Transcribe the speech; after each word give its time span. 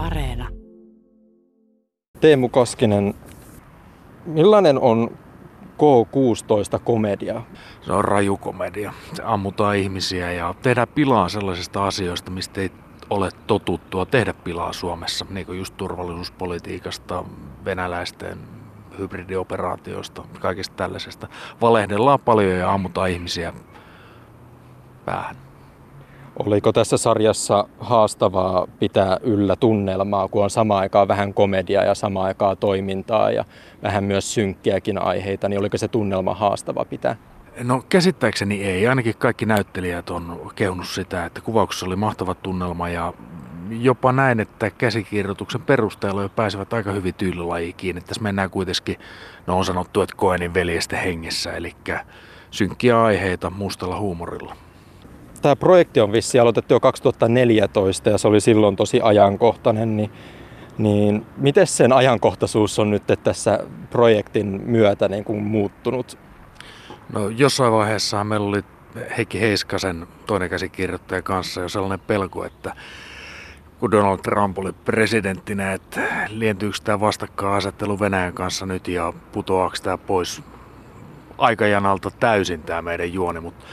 Areena. 0.00 0.48
Teemu 2.20 2.48
Koskinen, 2.48 3.14
millainen 4.26 4.78
on 4.78 5.18
K16-komedia? 5.78 7.42
Se 7.82 7.92
on 7.92 8.04
rajukomedia. 8.04 8.92
Se 9.12 9.22
ammutaan 9.22 9.76
ihmisiä 9.76 10.32
ja 10.32 10.54
tehdään 10.62 10.88
pilaa 10.88 11.28
sellaisista 11.28 11.86
asioista, 11.86 12.30
mistä 12.30 12.60
ei 12.60 12.70
ole 13.10 13.30
totuttua 13.46 14.06
tehdä 14.06 14.32
pilaa 14.32 14.72
Suomessa, 14.72 15.26
niin 15.30 15.46
kuin 15.46 15.58
just 15.58 15.76
turvallisuuspolitiikasta, 15.76 17.24
venäläisten 17.64 18.38
hybridioperaatioista, 18.98 20.24
kaikista 20.40 20.76
tällaisesta. 20.76 21.28
Valehdellaan 21.60 22.20
paljon 22.20 22.56
ja 22.56 22.72
ammutaan 22.72 23.10
ihmisiä 23.10 23.52
päähän. 25.04 25.49
Oliko 26.46 26.72
tässä 26.72 26.96
sarjassa 26.96 27.68
haastavaa 27.80 28.66
pitää 28.78 29.16
yllä 29.22 29.56
tunnelmaa, 29.56 30.28
kun 30.28 30.44
on 30.44 30.50
samaan 30.50 30.80
aikaan 30.80 31.08
vähän 31.08 31.34
komediaa 31.34 31.84
ja 31.84 31.94
samaan 31.94 32.26
aikaan 32.26 32.56
toimintaa 32.56 33.30
ja 33.30 33.44
vähän 33.82 34.04
myös 34.04 34.34
synkkiäkin 34.34 35.02
aiheita, 35.02 35.48
niin 35.48 35.60
oliko 35.60 35.78
se 35.78 35.88
tunnelma 35.88 36.34
haastava 36.34 36.84
pitää? 36.84 37.16
No 37.62 37.82
käsittääkseni 37.88 38.64
ei. 38.64 38.88
Ainakin 38.88 39.14
kaikki 39.18 39.46
näyttelijät 39.46 40.10
on 40.10 40.50
kehunut 40.54 40.88
sitä, 40.88 41.24
että 41.24 41.40
kuvauksessa 41.40 41.86
oli 41.86 41.96
mahtava 41.96 42.34
tunnelma 42.34 42.88
ja 42.88 43.12
jopa 43.70 44.12
näin, 44.12 44.40
että 44.40 44.70
käsikirjoituksen 44.70 45.62
perusteella 45.62 46.22
jo 46.22 46.28
pääsevät 46.28 46.72
aika 46.72 46.92
hyvin 46.92 47.14
tyylilajiin 47.14 47.74
kiinni. 47.74 48.00
Tässä 48.00 48.22
mennään 48.22 48.50
kuitenkin, 48.50 48.96
no 49.46 49.58
on 49.58 49.64
sanottu, 49.64 50.00
että 50.00 50.16
Koenin 50.16 50.54
veljesten 50.54 50.98
hengessä, 50.98 51.52
eli 51.52 51.76
synkkiä 52.50 53.02
aiheita 53.02 53.50
mustalla 53.50 53.98
huumorilla. 53.98 54.56
Tämä 55.42 55.56
projekti 55.56 56.00
on 56.00 56.12
vissi 56.12 56.38
aloitettu 56.38 56.74
jo 56.74 56.80
2014 56.80 58.10
ja 58.10 58.18
se 58.18 58.28
oli 58.28 58.40
silloin 58.40 58.76
tosi 58.76 59.00
ajankohtainen, 59.02 59.96
niin, 59.96 60.10
niin 60.78 61.26
miten 61.36 61.66
sen 61.66 61.92
ajankohtaisuus 61.92 62.78
on 62.78 62.90
nyt 62.90 63.02
tässä 63.24 63.58
projektin 63.90 64.60
myötä 64.64 65.08
niin 65.08 65.24
kuin 65.24 65.42
muuttunut? 65.42 66.18
No 67.12 67.28
jossain 67.28 67.72
vaiheessa 67.72 68.24
meillä 68.24 68.48
oli 68.48 68.62
Heikki 69.16 69.40
Heiskasen 69.40 70.06
toinen 70.26 70.50
käsikirjoittaja 70.50 71.22
kanssa 71.22 71.60
jo 71.60 71.68
sellainen 71.68 72.00
pelko, 72.00 72.44
että 72.44 72.74
kun 73.80 73.90
Donald 73.90 74.18
Trump 74.18 74.58
oli 74.58 74.72
presidenttinä, 74.72 75.72
että 75.72 76.00
lientyykö 76.28 76.76
tämä 76.84 77.00
vastakkainasettelu 77.00 78.00
Venäjän 78.00 78.32
kanssa 78.32 78.66
nyt 78.66 78.88
ja 78.88 79.12
putoaako 79.32 79.76
tämä 79.82 79.98
pois 79.98 80.42
aikajanalta 81.38 82.10
täysin 82.10 82.62
tämä 82.62 82.82
meidän 82.82 83.12
juoni, 83.12 83.40
mutta 83.40 83.64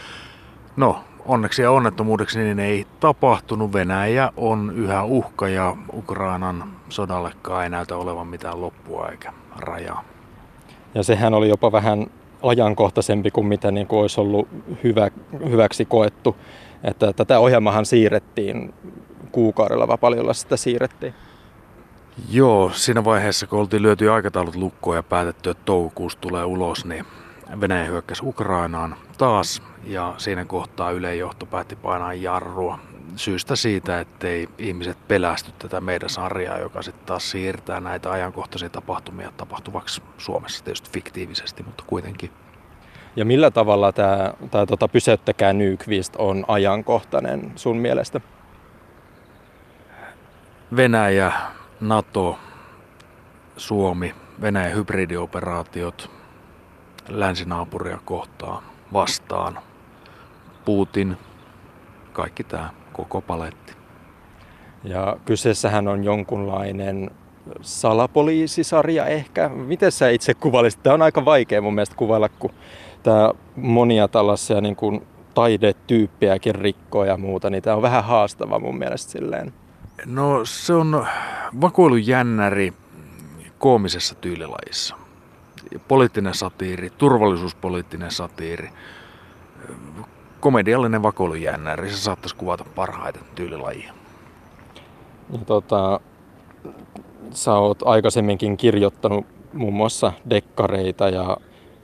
no 0.75 1.03
onneksi 1.27 1.61
ja 1.61 1.71
onnettomuudeksi 1.71 2.39
niin 2.39 2.59
ei 2.59 2.85
tapahtunut. 2.99 3.73
Venäjä 3.73 4.31
on 4.37 4.71
yhä 4.75 5.03
uhka 5.03 5.47
ja 5.47 5.75
Ukrainan 5.93 6.73
sodallekaan 6.89 7.63
ei 7.63 7.69
näytä 7.69 7.97
olevan 7.97 8.27
mitään 8.27 8.61
loppua 8.61 9.07
eikä 9.07 9.33
rajaa. 9.59 10.03
Ja 10.95 11.03
sehän 11.03 11.33
oli 11.33 11.49
jopa 11.49 11.71
vähän 11.71 12.07
ajankohtaisempi 12.43 13.31
kuin 13.31 13.47
mitä 13.47 13.71
niin 13.71 13.87
kuin 13.87 13.99
olisi 13.99 14.21
ollut 14.21 14.47
hyvä, 14.83 15.09
hyväksi 15.49 15.85
koettu. 15.85 16.35
Että 16.83 17.13
tätä 17.13 17.39
ohjelmahan 17.39 17.85
siirrettiin 17.85 18.73
kuukaudella, 19.31 19.87
vai 19.87 19.97
paljon 19.97 20.35
sitä 20.35 20.57
siirrettiin? 20.57 21.13
Joo, 22.29 22.71
siinä 22.73 23.03
vaiheessa 23.03 23.47
kun 23.47 23.59
oltiin 23.59 23.81
lyöty 23.81 24.11
aikataulut 24.11 24.55
lukkoon 24.55 24.95
ja 24.95 25.03
päätetty, 25.03 25.49
että 25.49 25.63
toukokuussa 25.65 26.19
tulee 26.19 26.45
ulos, 26.45 26.85
niin 26.85 27.05
Venäjä 27.61 27.85
hyökkäsi 27.85 28.21
Ukrainaan 28.25 28.95
taas 29.17 29.63
ja 29.83 30.13
siinä 30.17 30.45
kohtaa 30.45 30.91
yleenjohto 30.91 31.45
päätti 31.45 31.75
painaa 31.75 32.13
jarrua 32.13 32.79
syystä 33.15 33.55
siitä, 33.55 33.99
ettei 33.99 34.49
ihmiset 34.57 34.97
pelästy 35.07 35.51
tätä 35.59 35.81
meidän 35.81 36.09
sarjaa, 36.09 36.57
joka 36.57 36.81
sitten 36.81 37.05
taas 37.05 37.31
siirtää 37.31 37.79
näitä 37.79 38.11
ajankohtaisia 38.11 38.69
tapahtumia 38.69 39.31
tapahtuvaksi 39.37 40.01
Suomessa 40.17 40.63
tietysti 40.63 40.89
fiktiivisesti, 40.89 41.63
mutta 41.63 41.83
kuitenkin. 41.87 42.31
Ja 43.15 43.25
millä 43.25 43.51
tavalla 43.51 43.91
tämä, 43.91 44.33
tämä 44.51 44.65
tota, 44.65 44.87
Pysäyttäkää 44.87 45.53
Nykvist 45.53 46.15
on 46.17 46.45
ajankohtainen 46.47 47.51
sun 47.55 47.77
mielestä? 47.77 48.21
Venäjä, 50.75 51.31
NATO, 51.81 52.39
Suomi, 53.57 54.15
Venäjän 54.41 54.75
hybridioperaatiot 54.75 56.16
länsinaapuria 57.09 57.99
kohtaan 58.05 58.63
vastaan. 58.93 59.59
Putin, 60.65 61.17
kaikki 62.13 62.43
tämä 62.43 62.69
koko 62.93 63.21
paletti. 63.21 63.73
Ja 64.83 65.17
kyseessähän 65.25 65.87
on 65.87 66.03
jonkunlainen 66.03 67.11
salapoliisisarja 67.61 69.05
ehkä. 69.05 69.49
Miten 69.49 69.91
sä 69.91 70.09
itse 70.09 70.33
kuvailisit? 70.33 70.83
Tämä 70.83 70.93
on 70.93 71.01
aika 71.01 71.25
vaikea 71.25 71.61
mun 71.61 71.75
mielestä 71.75 71.95
kuvailla, 71.95 72.29
kun 72.29 72.53
tämä 73.03 73.31
monia 73.55 74.07
tällaisia 74.07 74.61
niin 74.61 74.75
kuin 74.75 75.07
taidetyyppejäkin 75.33 76.55
rikkoo 76.55 77.05
ja 77.05 77.17
muuta, 77.17 77.49
niin 77.49 77.63
tämä 77.63 77.75
on 77.75 77.81
vähän 77.81 78.03
haastava 78.03 78.59
mun 78.59 78.77
mielestä 78.77 79.11
silleen. 79.11 79.53
No 80.05 80.45
se 80.45 80.73
on 80.73 81.05
vakoilujännäri 81.61 82.73
koomisessa 83.57 84.15
tyylilajissa. 84.15 84.95
Poliittinen 85.87 86.33
satiiri, 86.33 86.89
turvallisuuspoliittinen 86.89 88.11
satiiri, 88.11 88.69
komediallinen 90.39 91.03
vakoilujännäri, 91.03 91.89
se 91.89 91.97
saattaisi 91.97 92.35
kuvata 92.35 92.65
parhaiten 92.75 93.23
tyylilajia. 93.35 93.93
Ja 95.31 95.37
tota, 95.45 95.99
sä 97.31 97.53
oot 97.53 97.79
aikaisemminkin 97.85 98.57
kirjoittanut 98.57 99.25
muun 99.53 99.73
muassa 99.73 100.13
dekkareita 100.29 101.09
ja, 101.09 101.37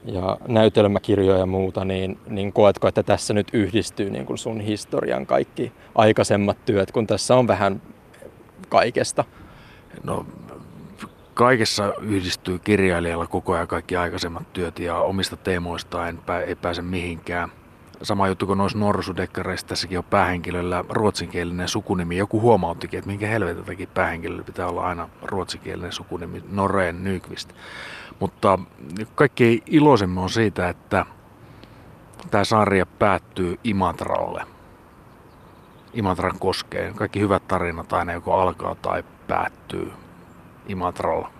ja 0.04 0.38
näytelmäkirjoja 0.48 1.38
ja 1.38 1.46
muuta, 1.46 1.84
niin, 1.84 2.18
niin 2.26 2.52
koetko, 2.52 2.88
että 2.88 3.02
tässä 3.02 3.34
nyt 3.34 3.48
yhdistyy 3.52 4.10
niin 4.10 4.26
kuin 4.26 4.38
sun 4.38 4.60
historian 4.60 5.26
kaikki 5.26 5.72
aikaisemmat 5.94 6.64
työt, 6.64 6.92
kun 6.92 7.06
tässä 7.06 7.36
on 7.36 7.46
vähän 7.46 7.82
kaikesta? 8.68 9.24
No 10.02 10.26
kaikessa 11.34 11.94
yhdistyy 12.00 12.58
kirjailijalla 12.58 13.26
koko 13.26 13.52
ajan 13.54 13.68
kaikki 13.68 13.96
aikaisemmat 13.96 14.52
työt 14.52 14.78
ja 14.78 14.96
omista 14.98 15.36
teemoista 15.36 16.08
en 16.08 16.18
pää, 16.18 16.40
ei 16.40 16.54
pääse 16.54 16.82
mihinkään. 16.82 17.52
Sama 18.02 18.28
juttu 18.28 18.46
kuin 18.46 18.58
noissa 18.58 18.78
norsudekkareissa, 18.78 19.66
tässäkin 19.66 19.98
on 19.98 20.04
päähenkilöllä 20.04 20.84
ruotsinkielinen 20.88 21.68
sukunimi. 21.68 22.16
Joku 22.16 22.40
huomauttikin, 22.40 22.98
että 22.98 23.10
minkä 23.10 23.26
helvetiltäkin 23.26 23.88
päähenkilöllä 23.94 24.42
pitää 24.42 24.66
olla 24.66 24.82
aina 24.82 25.08
ruotsinkielinen 25.22 25.92
sukunimi, 25.92 26.44
Noreen 26.50 27.04
Nykvist. 27.04 27.52
Mutta 28.20 28.58
kaikki 29.14 29.62
iloisemmin 29.66 30.18
on 30.18 30.30
siitä, 30.30 30.68
että 30.68 31.06
tämä 32.30 32.44
sarja 32.44 32.86
päättyy 32.86 33.58
Imatralle. 33.64 34.46
Imatran 35.92 36.38
koskeen. 36.38 36.94
Kaikki 36.94 37.20
hyvät 37.20 37.48
tarinat 37.48 37.92
aina 37.92 38.12
joko 38.12 38.34
alkaa 38.34 38.74
tai 38.74 39.04
päättyy 39.28 39.92
Imatralla. 40.68 41.30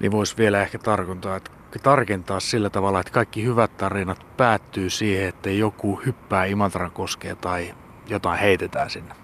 Niin 0.00 0.12
voisi 0.12 0.36
vielä 0.36 0.62
ehkä 0.62 0.78
tarkentaa, 0.78 1.36
että 1.36 1.50
tarkentaa 1.82 2.40
sillä 2.40 2.70
tavalla, 2.70 3.00
että 3.00 3.12
kaikki 3.12 3.44
hyvät 3.44 3.76
tarinat 3.76 4.26
päättyy 4.36 4.90
siihen, 4.90 5.28
että 5.28 5.50
joku 5.50 6.00
hyppää 6.06 6.44
Imatran 6.44 6.90
koskeen 6.90 7.36
tai 7.36 7.74
jotain 8.08 8.38
heitetään 8.38 8.90
sinne. 8.90 9.14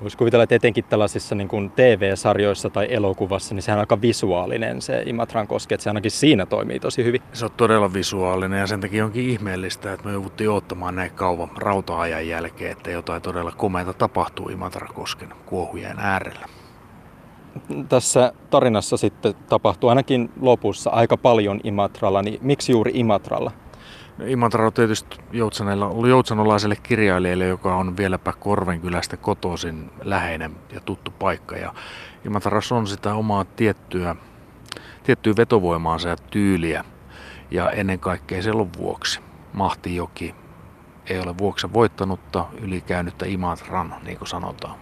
Voisi 0.00 0.16
kuvitella, 0.16 0.42
että 0.42 0.54
etenkin 0.54 0.84
tällaisissa 0.84 1.34
niin 1.34 1.48
kuin 1.48 1.70
TV-sarjoissa 1.70 2.70
tai 2.70 2.86
elokuvassa, 2.90 3.54
niin 3.54 3.62
sehän 3.62 3.78
on 3.78 3.80
aika 3.80 4.00
visuaalinen 4.00 4.82
se 4.82 5.02
Imatran 5.06 5.46
koske, 5.46 5.74
että 5.74 5.82
se 5.82 5.90
ainakin 5.90 6.10
siinä 6.10 6.46
toimii 6.46 6.80
tosi 6.80 7.04
hyvin. 7.04 7.22
Se 7.32 7.44
on 7.44 7.50
todella 7.50 7.92
visuaalinen 7.92 8.60
ja 8.60 8.66
sen 8.66 8.80
takia 8.80 9.04
onkin 9.04 9.30
ihmeellistä, 9.30 9.92
että 9.92 10.06
me 10.06 10.12
jouduttiin 10.12 10.50
ottamaan 10.50 10.94
näin 10.94 11.10
kauan 11.10 11.50
rauta-ajan 11.56 12.28
jälkeen, 12.28 12.72
että 12.72 12.90
jotain 12.90 13.22
todella 13.22 13.52
komeita 13.52 13.92
tapahtuu 13.92 14.48
Imatran 14.48 14.94
kosken 14.94 15.28
kuohujen 15.46 15.98
äärellä. 15.98 16.46
Tässä 17.88 18.32
tarinassa 18.50 18.96
sitten 18.96 19.34
tapahtuu 19.48 19.88
ainakin 19.88 20.30
lopussa 20.40 20.90
aika 20.90 21.16
paljon 21.16 21.60
Imatralla, 21.64 22.22
niin 22.22 22.38
miksi 22.42 22.72
juuri 22.72 22.92
Imatralla? 22.94 23.50
No, 24.18 24.24
Imatra 24.26 24.66
on 24.66 24.72
tietysti 24.72 25.18
joutsanolaiselle 26.06 26.76
kirjailijalle, 26.76 27.46
joka 27.46 27.76
on 27.76 27.96
vieläpä 27.96 28.32
Korvenkylästä 28.32 29.16
kotoisin 29.16 29.90
läheinen 30.02 30.56
ja 30.72 30.80
tuttu 30.80 31.10
paikka. 31.10 31.56
Ja 31.56 31.74
Imatrassa 32.26 32.74
on 32.74 32.86
sitä 32.86 33.14
omaa 33.14 33.44
tiettyä, 33.44 34.16
tiettyä 35.02 35.34
vetovoimaansa 35.36 36.08
ja 36.08 36.16
tyyliä 36.16 36.84
ja 37.50 37.70
ennen 37.70 37.98
kaikkea 37.98 38.42
selon 38.42 38.70
vuoksi. 38.78 39.20
Mahtijoki 39.52 40.34
ei 41.06 41.20
ole 41.20 41.38
vuoksen 41.38 41.72
voittanutta 41.72 42.46
ylikäynyttä 42.60 43.26
Imatran, 43.26 43.94
niin 44.04 44.18
kuin 44.18 44.28
sanotaan. 44.28 44.74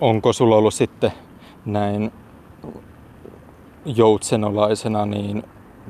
Onko 0.00 0.32
sulla 0.32 0.56
ollut 0.56 0.74
sitten 0.74 1.12
näin 1.64 2.12
joutsenolaisena 3.84 5.06
niin 5.06 5.42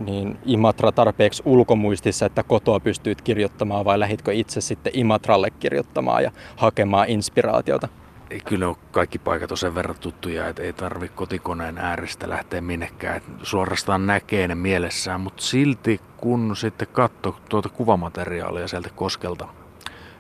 niin 0.07 0.39
Imatra 0.45 0.93
tarpeeksi 0.93 1.43
ulkomuistissa, 1.47 2.27
että 2.27 2.43
kotoa 2.43 2.81
pystyt 2.81 3.23
kirjoittamaan 3.23 3.85
vai 3.85 4.01
lähitkö 4.01 4.33
itse 4.33 4.61
sitten 4.61 4.99
Imatralle 4.99 5.51
kirjoittamaan 5.51 6.23
ja 6.23 6.31
hakemaan 6.57 7.09
inspiraatiota? 7.09 7.89
ei 8.31 8.41
kyllä 8.41 8.69
ole 8.69 8.77
kaikki 8.91 9.19
paikat 9.19 9.51
on 9.51 9.57
sen 9.57 9.75
verran 9.75 9.97
tuttuja, 10.01 10.49
että 10.49 10.63
ei 10.63 10.73
tarvi 10.73 11.09
kotikoneen 11.09 11.79
äärestä 11.79 12.29
lähteä 12.29 12.61
minnekään. 12.61 13.17
Et 13.17 13.25
suorastaan 13.43 14.07
näkee 14.07 14.49
ne 14.49 14.55
mielessään, 14.55 15.21
mutta 15.21 15.43
silti 15.43 16.01
kun 16.17 16.57
sitten 16.57 16.89
katso 16.93 17.37
tuota 17.49 17.69
kuvamateriaalia 17.69 18.69
sieltä 18.69 18.91
koskelta, 18.95 19.49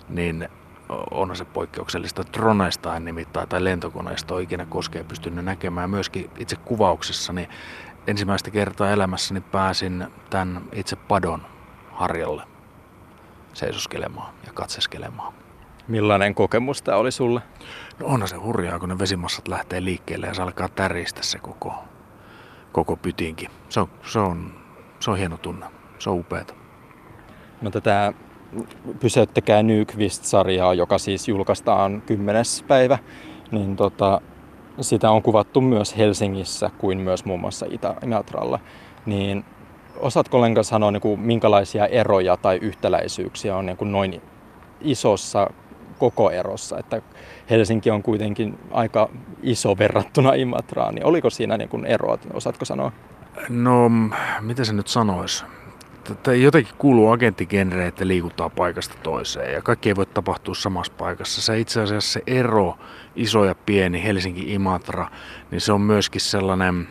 niin 0.08 0.48
on 1.10 1.36
se 1.36 1.44
poikkeuksellista. 1.44 2.24
Droneista 2.32 2.96
en 2.96 3.04
nimittäin 3.04 3.48
tai 3.48 3.64
lentokoneista 3.64 4.34
on 4.34 4.42
ikinä 4.42 4.66
koskee 4.66 5.04
pystynyt 5.04 5.44
näkemään. 5.44 5.90
Myöskin 5.90 6.30
itse 6.38 6.56
kuvauksessa, 6.56 7.32
niin 7.32 7.48
ensimmäistä 8.06 8.50
kertaa 8.50 8.90
elämässäni 8.90 9.40
pääsin 9.40 10.06
tämän 10.30 10.62
itse 10.72 10.96
padon 10.96 11.46
harjalle 11.92 12.42
seisoskelemaan 13.52 14.34
ja 14.46 14.52
katseskelemaan. 14.52 15.34
Millainen 15.88 16.34
kokemus 16.34 16.82
tämä 16.82 16.98
oli 16.98 17.12
sulle? 17.12 17.40
No 17.98 18.06
onhan 18.06 18.28
se 18.28 18.36
hurjaa, 18.36 18.78
kun 18.78 18.88
ne 18.88 18.98
vesimassat 18.98 19.48
lähtee 19.48 19.84
liikkeelle 19.84 20.26
ja 20.26 20.34
se 20.34 20.42
alkaa 20.42 20.68
täristä 20.68 21.22
se 21.22 21.38
koko, 21.38 21.84
koko 22.72 22.96
pytinki. 22.96 23.48
Se 23.68 23.80
on, 23.80 23.88
se, 24.02 24.18
on, 24.18 24.54
se 25.00 25.10
on 25.10 25.18
hieno 25.18 25.36
tunne. 25.36 25.66
Se 25.98 26.10
on 26.10 26.16
upeeta. 26.16 26.54
No 27.62 27.70
tätä 27.70 28.12
Pysäyttäkää 29.00 29.62
Nyqvist-sarjaa, 29.62 30.74
joka 30.74 30.98
siis 30.98 31.28
julkaistaan 31.28 32.02
10. 32.06 32.44
päivä, 32.68 32.98
niin 33.50 33.76
tota, 33.76 34.20
sitä 34.80 35.10
on 35.10 35.22
kuvattu 35.22 35.60
myös 35.60 35.96
Helsingissä 35.96 36.70
kuin 36.78 36.98
myös 36.98 37.24
muun 37.24 37.40
muassa 37.40 37.66
Itä-Imatralla. 37.70 38.58
Niin 39.06 39.44
osaatko 39.96 40.36
ollenkaan 40.36 40.64
sanoa, 40.64 40.90
niin 40.90 41.00
kuin, 41.00 41.20
minkälaisia 41.20 41.86
eroja 41.86 42.36
tai 42.36 42.58
yhtäläisyyksiä 42.62 43.56
on 43.56 43.66
niin 43.66 43.76
kuin 43.76 43.92
noin 43.92 44.22
isossa 44.80 45.50
koko 45.98 46.30
erossa, 46.30 46.78
että 46.78 47.02
Helsinki 47.50 47.90
on 47.90 48.02
kuitenkin 48.02 48.58
aika 48.70 49.08
iso 49.42 49.78
verrattuna 49.78 50.34
Imatraan, 50.34 50.94
niin 50.94 51.06
oliko 51.06 51.30
siinä 51.30 51.56
niin 51.56 51.68
kuin 51.68 51.86
eroa, 51.86 52.18
osaatko 52.34 52.64
sanoa? 52.64 52.92
No, 53.48 53.90
mitä 54.40 54.64
se 54.64 54.72
nyt 54.72 54.88
sanoisi? 54.88 55.44
Tätä 56.04 56.34
jotenkin 56.34 56.74
kuuluu 56.78 57.10
agenttigenre, 57.10 57.86
että 57.86 58.06
liikutaan 58.06 58.50
paikasta 58.50 58.94
toiseen 59.02 59.52
ja 59.52 59.62
kaikki 59.62 59.88
ei 59.88 59.96
voi 59.96 60.06
tapahtua 60.06 60.54
samassa 60.54 60.92
paikassa. 60.98 61.42
Se 61.42 61.58
itse 61.58 61.80
asiassa 61.80 62.12
se 62.12 62.22
ero, 62.26 62.78
iso 63.16 63.44
ja 63.44 63.54
pieni, 63.54 64.04
Helsinki-Imatra, 64.04 65.06
niin 65.50 65.60
se 65.60 65.72
on 65.72 65.80
myöskin 65.80 66.20
sellainen 66.20 66.88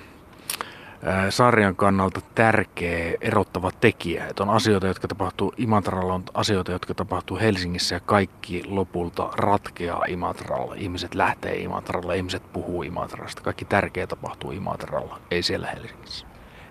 sarjan 1.29 1.75
kannalta 1.75 2.21
tärkeä 2.35 3.13
erottava 3.21 3.71
tekijä. 3.71 4.27
Että 4.27 4.43
on 4.43 4.49
asioita, 4.49 4.87
jotka 4.87 5.07
tapahtuu 5.07 5.53
Imatralla, 5.57 6.13
on 6.13 6.23
asioita, 6.33 6.71
jotka 6.71 6.93
tapahtuu 6.93 7.39
Helsingissä 7.39 7.95
ja 7.95 7.99
kaikki 7.99 8.63
lopulta 8.67 9.29
ratkeaa 9.35 10.05
Imatralla. 10.07 10.75
Ihmiset 10.75 11.15
lähtee 11.15 11.55
Imatralla, 11.55 12.13
ihmiset 12.13 12.53
puhuu 12.53 12.83
Imatrasta. 12.83 13.41
Kaikki 13.41 13.65
tärkeä 13.65 14.07
tapahtuu 14.07 14.51
Imatralla, 14.51 15.19
ei 15.31 15.43
siellä 15.43 15.67
Helsingissä. 15.67 16.25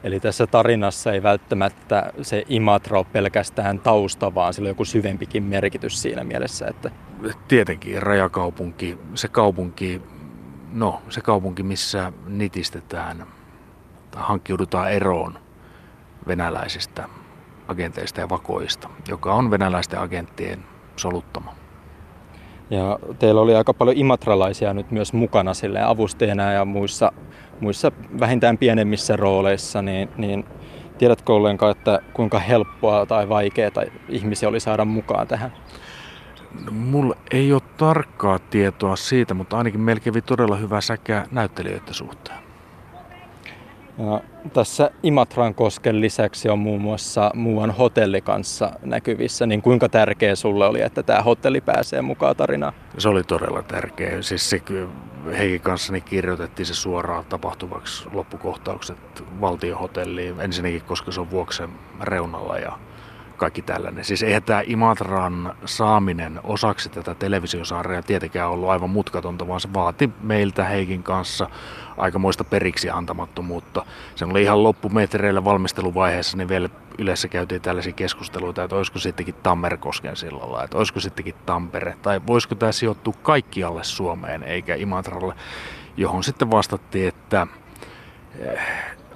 Eli 0.04 0.20
tässä 0.20 0.46
tarinassa 0.46 1.12
ei 1.12 1.22
välttämättä 1.22 2.12
se 2.22 2.44
Imatra 2.48 2.98
ole 2.98 3.06
pelkästään 3.12 3.78
tausta, 3.78 4.34
vaan 4.34 4.54
sillä 4.54 4.66
on 4.66 4.70
joku 4.70 4.84
syvempikin 4.84 5.42
merkitys 5.42 6.02
siinä 6.02 6.24
mielessä. 6.24 6.66
Että... 6.66 6.90
Tietenkin 7.48 8.02
rajakaupunki, 8.02 8.98
se 9.14 9.28
kaupunki, 9.28 10.02
no 10.72 11.02
se 11.08 11.20
kaupunki, 11.20 11.62
missä 11.62 12.12
nitistetään 12.26 13.26
tai 14.10 14.22
hankkiudutaan 14.22 14.92
eroon 14.92 15.38
venäläisistä 16.26 17.08
agenteista 17.68 18.20
ja 18.20 18.28
vakoista, 18.28 18.88
joka 19.08 19.34
on 19.34 19.50
venäläisten 19.50 20.00
agenttien 20.00 20.64
soluttama. 20.96 21.54
Ja 22.70 22.98
teillä 23.18 23.40
oli 23.40 23.54
aika 23.54 23.74
paljon 23.74 23.96
imatralaisia 23.96 24.74
nyt 24.74 24.90
myös 24.90 25.12
mukana 25.12 25.54
sille 25.54 25.82
avustajana 25.82 26.52
ja 26.52 26.64
muissa, 26.64 27.12
muissa 27.60 27.92
vähintään 28.20 28.58
pienemmissä 28.58 29.16
rooleissa, 29.16 29.82
niin, 29.82 30.08
niin 30.16 30.44
tiedätkö 30.98 31.32
ollenkaan, 31.32 31.70
että 31.72 32.00
kuinka 32.12 32.38
helppoa 32.38 33.06
tai 33.06 33.28
vaikeaa 33.28 33.70
ihmisiä 34.08 34.48
oli 34.48 34.60
saada 34.60 34.84
mukaan 34.84 35.28
tähän? 35.28 35.52
No, 36.64 36.72
mulla 36.72 37.16
ei 37.30 37.52
ole 37.52 37.62
tarkkaa 37.76 38.38
tietoa 38.38 38.96
siitä, 38.96 39.34
mutta 39.34 39.58
ainakin 39.58 40.00
kävi 40.04 40.22
todella 40.22 40.56
hyvä 40.56 40.80
säkä 40.80 41.26
näyttelijöiden 41.30 41.94
suhteen. 41.94 42.47
Tässä 44.52 44.90
Imatran 45.02 45.54
kosken 45.54 46.00
lisäksi 46.00 46.48
on 46.48 46.58
muun 46.58 46.80
muassa 46.80 47.30
muuan 47.34 47.70
hotelli 47.70 48.20
kanssa 48.20 48.72
näkyvissä. 48.82 49.46
Niin 49.46 49.62
kuinka 49.62 49.88
tärkeä 49.88 50.34
sulle 50.34 50.66
oli, 50.66 50.82
että 50.82 51.02
tämä 51.02 51.22
hotelli 51.22 51.60
pääsee 51.60 52.02
mukaan 52.02 52.36
tarinaan? 52.36 52.72
Se 52.98 53.08
oli 53.08 53.24
todella 53.24 53.62
tärkeä. 53.62 54.22
Siis 54.22 54.50
se, 54.50 54.62
Heikin 55.38 55.60
kanssa 55.60 55.92
niin 55.92 56.02
kirjoitettiin 56.02 56.66
se 56.66 56.74
suoraan 56.74 57.24
tapahtuvaksi 57.24 58.08
loppukohtaukset 58.12 58.98
valtiohotelliin. 59.40 60.40
Ensinnäkin, 60.40 60.82
koska 60.82 61.12
se 61.12 61.20
on 61.20 61.30
vuoksen 61.30 61.70
reunalla 62.00 62.58
ja 62.58 62.78
kaikki 63.38 63.62
tällainen. 63.62 64.04
Siis 64.04 64.22
eihän 64.22 64.42
tämä 64.42 64.62
Imatran 64.66 65.54
saaminen 65.64 66.40
osaksi 66.44 66.88
tätä 66.88 67.14
televisiosarjaa 67.14 68.02
tietenkään 68.02 68.50
ollut 68.50 68.68
aivan 68.68 68.90
mutkatonta, 68.90 69.48
vaan 69.48 69.60
se 69.60 69.74
vaati 69.74 70.10
meiltä 70.22 70.64
Heikin 70.64 71.02
kanssa 71.02 71.50
aikamoista 71.96 72.44
periksi 72.44 72.90
antamattomuutta. 72.90 73.84
Se 74.14 74.24
oli 74.24 74.42
ihan 74.42 74.62
loppumetreillä 74.62 75.44
valmisteluvaiheessa, 75.44 76.36
niin 76.36 76.48
vielä 76.48 76.68
yleensä 76.98 77.28
käytiin 77.28 77.62
tällaisia 77.62 77.92
keskusteluita, 77.92 78.64
että 78.64 78.76
olisiko 78.76 78.98
sittenkin 78.98 79.34
Tammerkosken 79.42 80.16
sillalla, 80.16 80.64
että 80.64 80.78
olisiko 80.78 81.00
sittenkin 81.00 81.34
Tampere, 81.46 81.96
tai 82.02 82.20
voisiko 82.26 82.54
tämä 82.54 82.72
sijoittua 82.72 83.14
kaikkialle 83.22 83.84
Suomeen 83.84 84.42
eikä 84.42 84.74
Imatralle, 84.74 85.34
johon 85.96 86.24
sitten 86.24 86.50
vastattiin, 86.50 87.08
että 87.08 87.46
eh, 88.38 88.60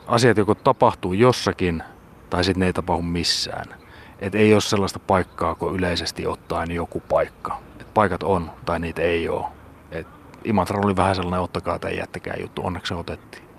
asiat 0.07 0.37
joko 0.37 0.55
tapahtuu 0.55 1.13
jossakin, 1.13 1.83
tai 2.31 2.45
sitten 2.45 2.61
ne 2.61 2.67
ei 2.67 2.73
tapahdu 2.73 3.03
missään. 3.03 3.82
Että 4.23 4.39
ei 4.39 4.53
ole 4.53 4.61
sellaista 4.61 4.99
paikkaa 4.99 5.55
kuin 5.55 5.75
yleisesti 5.75 6.27
ottaen 6.27 6.71
joku 6.71 7.01
paikka. 7.01 7.59
Et 7.81 7.95
paikat 7.95 8.23
on 8.23 8.51
tai 8.65 8.81
niitä 8.81 9.03
ei 9.03 9.29
ole. 9.29 9.47
Et 9.91 10.07
Imatra 10.45 10.81
oli 10.85 10.97
vähän 10.97 11.15
sellainen 11.17 11.41
ottakaa 11.41 11.79
tai 11.79 11.99
jättäkää 11.99 12.37
juttu, 12.41 12.63
onneksi 12.65 12.89
se 12.89 12.95
otettiin. 12.95 13.52